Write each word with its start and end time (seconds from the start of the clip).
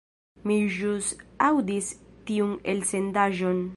Mi 0.51 0.55
ĵus 0.77 1.09
aŭdis 1.49 1.91
tiun 2.31 2.57
elsendaĵon. 2.75 3.63